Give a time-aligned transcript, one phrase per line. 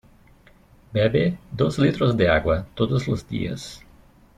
[0.93, 3.83] Bebe dos litros de agua, todos los días.